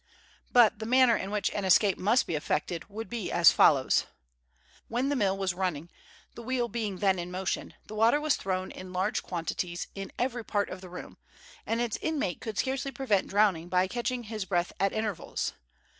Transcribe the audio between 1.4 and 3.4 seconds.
an escape must be effected would be